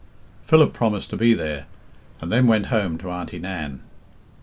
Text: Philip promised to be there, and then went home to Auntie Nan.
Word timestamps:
Philip 0.45 0.73
promised 0.73 1.11
to 1.11 1.15
be 1.15 1.35
there, 1.35 1.67
and 2.19 2.31
then 2.31 2.47
went 2.47 2.65
home 2.73 2.97
to 2.97 3.11
Auntie 3.11 3.37
Nan. 3.37 3.83